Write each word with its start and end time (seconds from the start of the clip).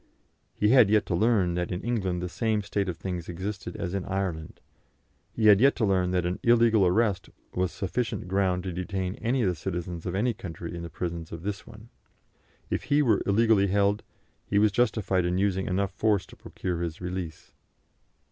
He 0.55 0.69
had 0.69 0.89
yet 0.89 1.05
to 1.05 1.15
learn 1.15 1.53
that 1.53 1.71
in 1.71 1.83
England 1.83 2.23
the 2.23 2.27
same 2.27 2.63
state 2.63 2.89
of 2.89 2.97
things 2.97 3.29
existed 3.29 3.75
as 3.75 3.93
in 3.93 4.03
Ireland; 4.05 4.59
he 5.31 5.45
had 5.45 5.61
yet 5.61 5.75
to 5.75 5.85
learn 5.85 6.09
that 6.09 6.25
an 6.25 6.39
illegal 6.41 6.87
arrest 6.87 7.29
was 7.53 7.71
sufficient 7.71 8.27
ground 8.27 8.63
to 8.63 8.73
detain 8.73 9.13
any 9.21 9.43
of 9.43 9.47
the 9.47 9.53
citizens 9.53 10.07
of 10.07 10.15
any 10.15 10.33
country 10.33 10.73
in 10.75 10.81
the 10.81 10.89
prisons 10.89 11.31
of 11.31 11.43
this 11.43 11.67
one. 11.67 11.89
If 12.71 12.85
he 12.85 13.03
were 13.03 13.21
illegally 13.27 13.67
held, 13.67 14.01
he 14.47 14.57
was 14.57 14.71
justified 14.71 15.23
in 15.23 15.37
using 15.37 15.67
enough 15.67 15.91
force 15.91 16.25
to 16.25 16.35
procure 16.35 16.81
his 16.81 16.99
release. 16.99 17.51